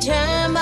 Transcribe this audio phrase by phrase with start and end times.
[0.00, 0.52] devil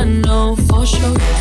[0.00, 1.39] I know for sure.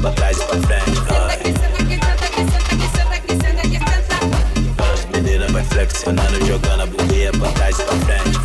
[0.00, 1.02] Pra trás e pra frente.
[4.78, 8.38] As meninas vai flexionando, jogando a bundinha pra trás e pra frente.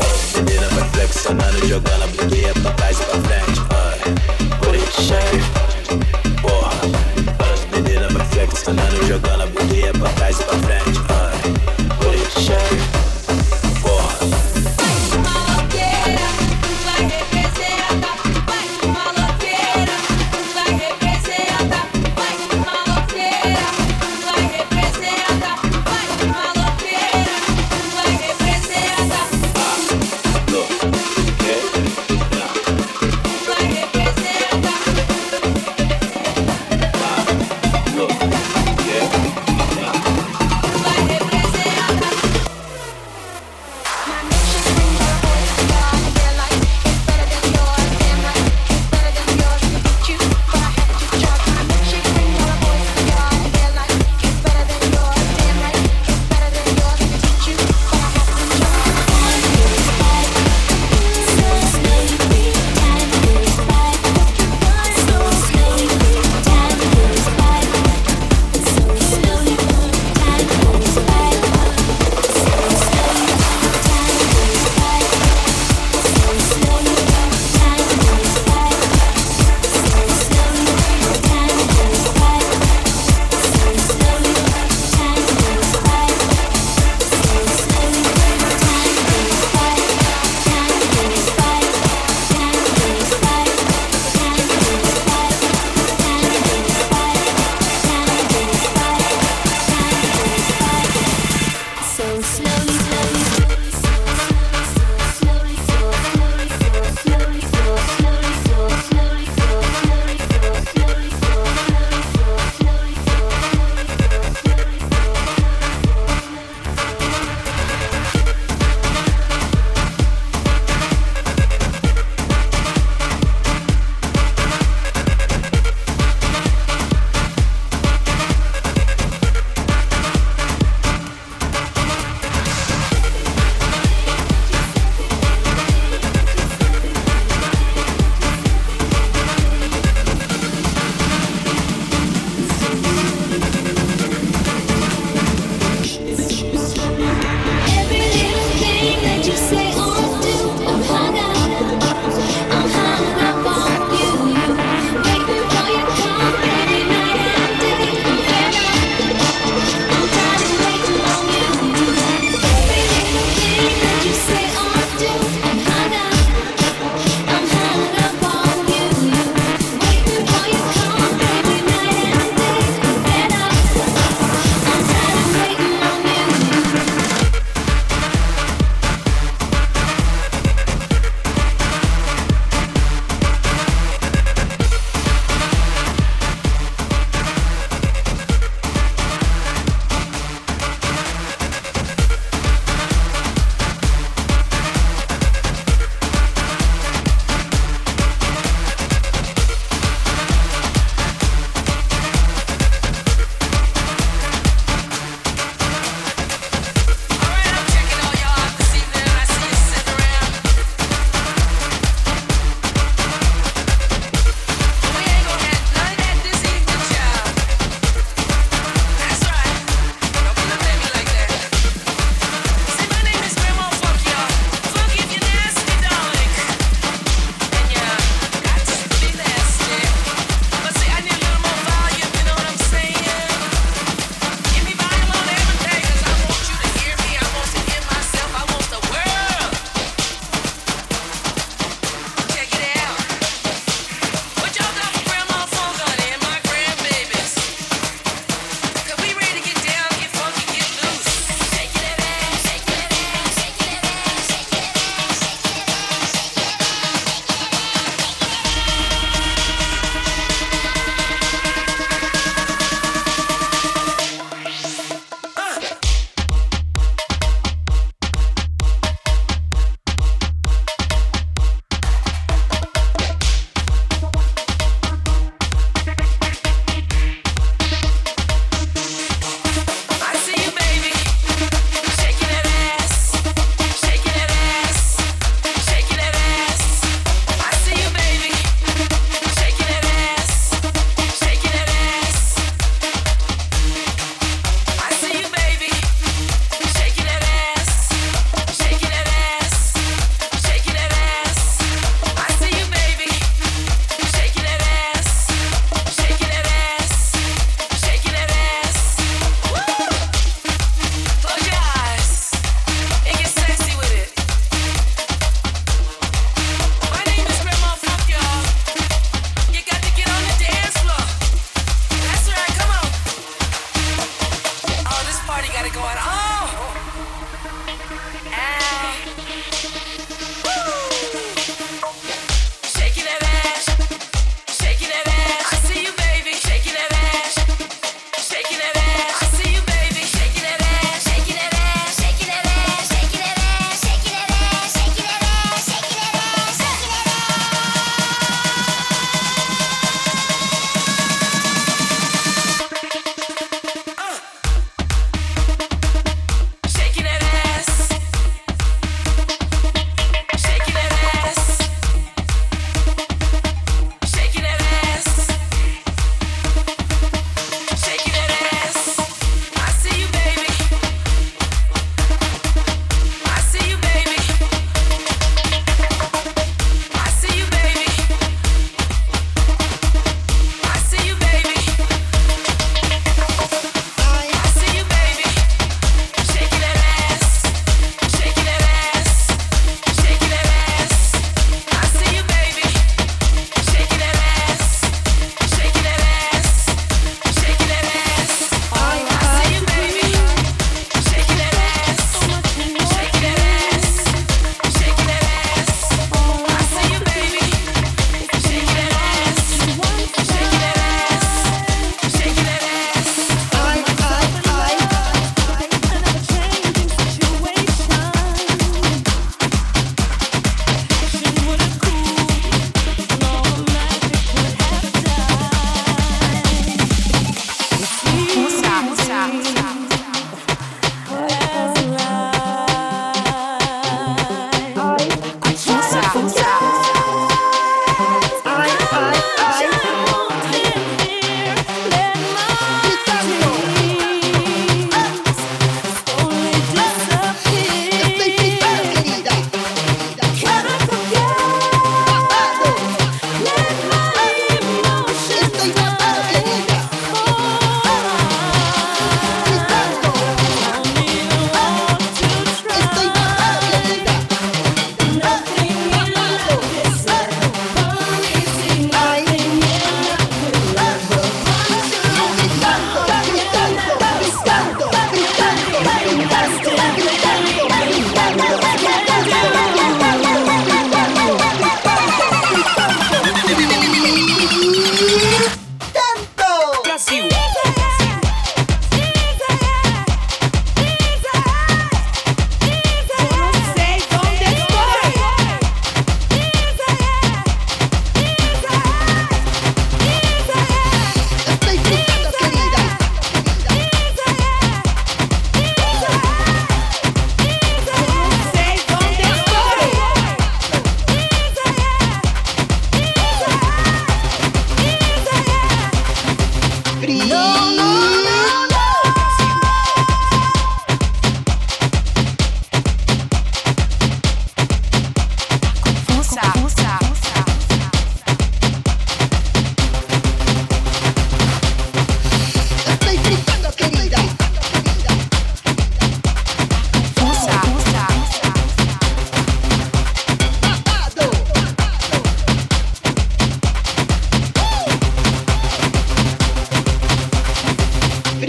[0.00, 2.77] As meninas vai flexionando, jogando a bundinha pra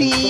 [0.00, 0.29] free.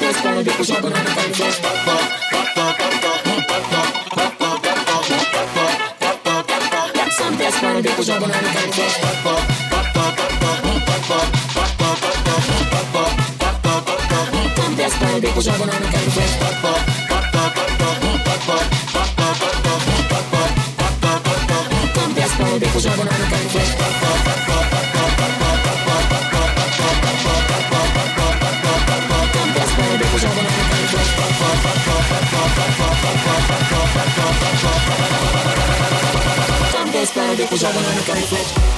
[0.00, 2.27] Just wanna get the up and I'm just pop up
[37.50, 38.77] was all on the camouflage.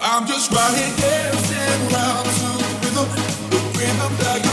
[0.00, 4.47] I'm just right here dancing around to the rhythm, the rhythm that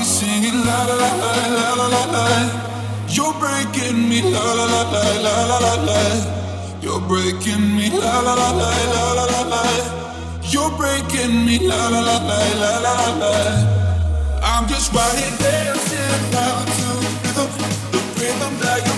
[0.00, 1.10] be singing la la la
[1.56, 2.24] la la la la.
[3.08, 4.82] You're breaking me la la la
[5.24, 6.00] la la la la.
[6.80, 9.62] You're breaking me la la la la la la la la.
[10.52, 13.32] You're breaking me la la la la la la la.
[14.50, 16.88] I'm just right here dancing now to
[17.22, 17.50] rhythm,
[17.92, 18.86] the rhythm that.
[18.86, 18.89] you.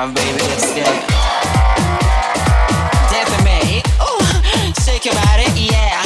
[0.00, 1.02] Ah, baby, let's get it.
[3.10, 3.82] Death me.
[4.00, 5.97] Ooh, shake your body, yeah.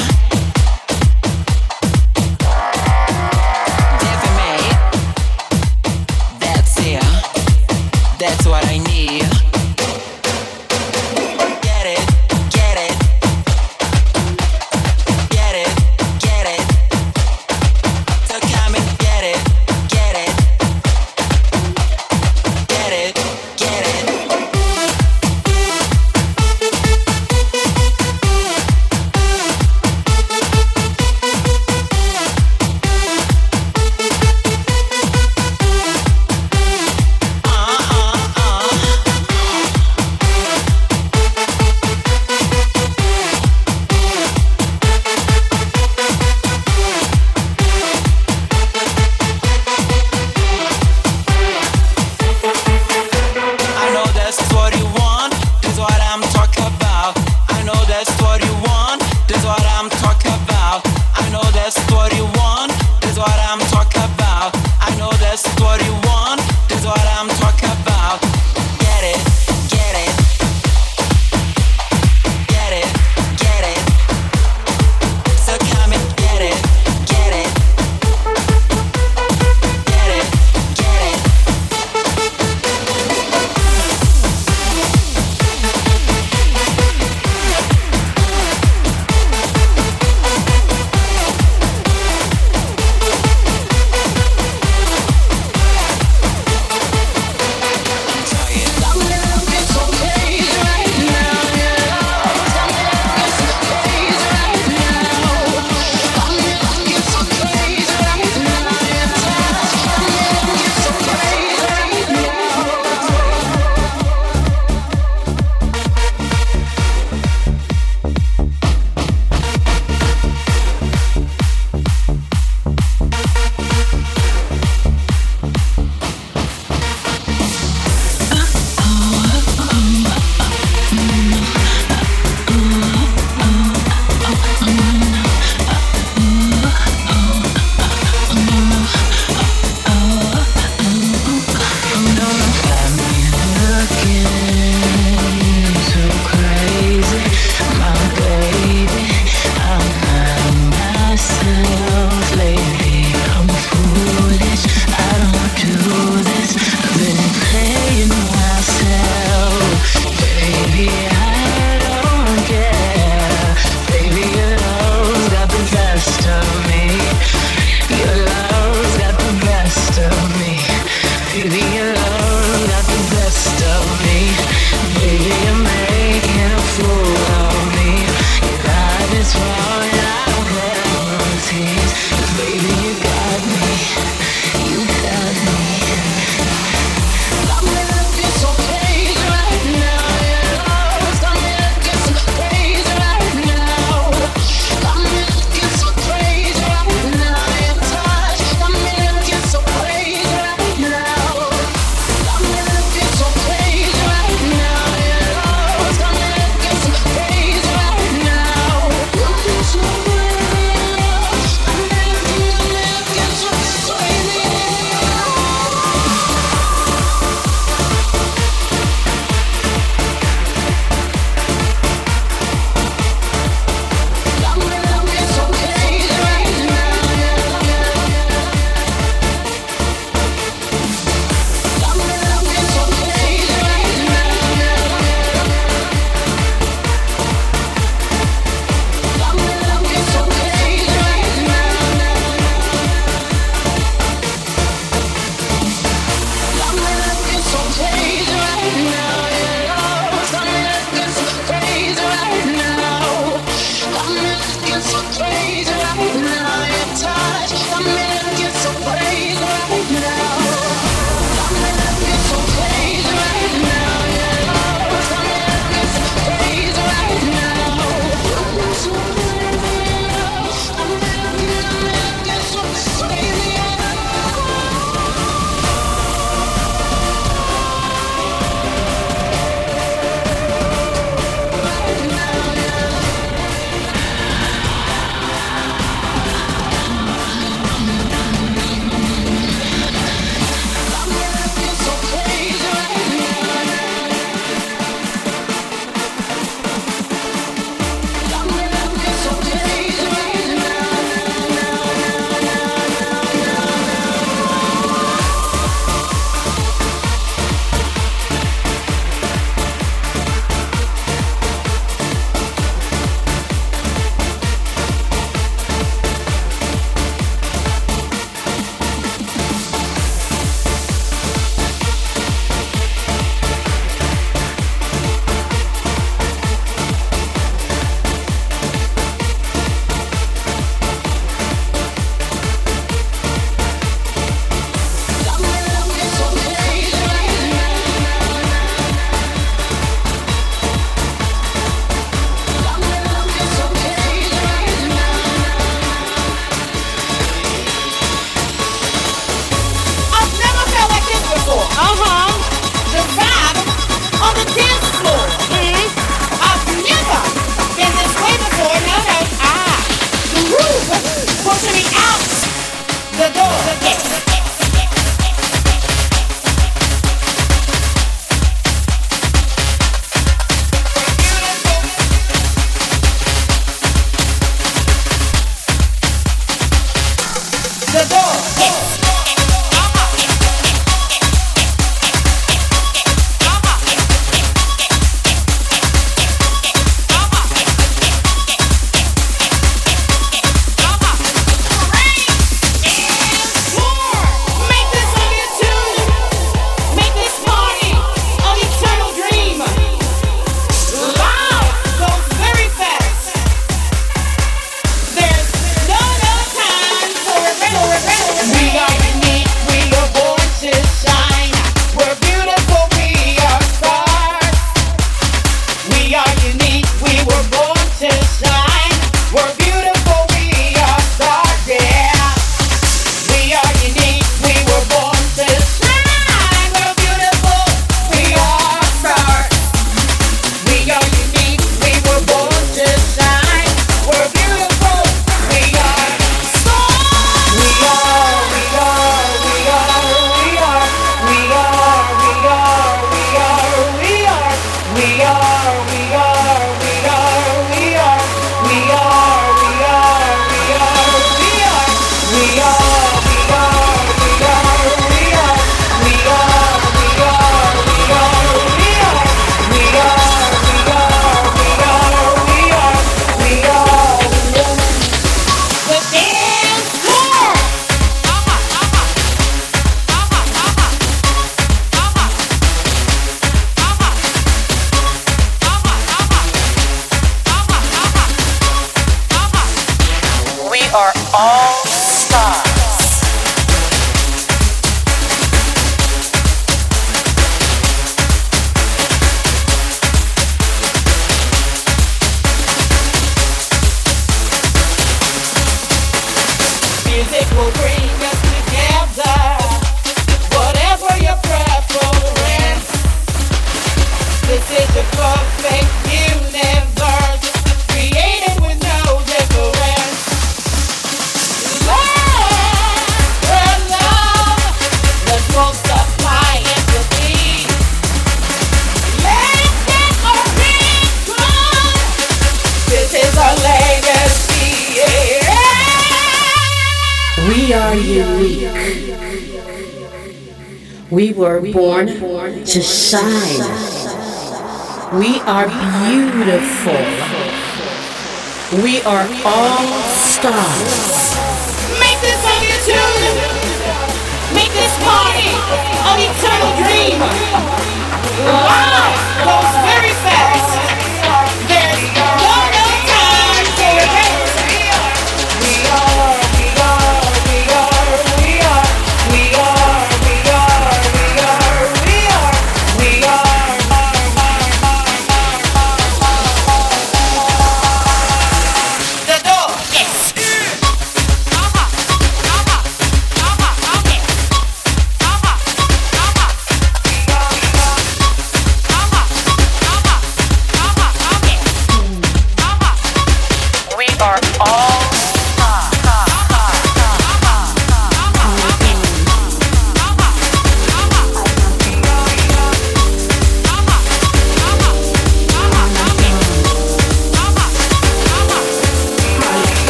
[533.12, 533.51] side.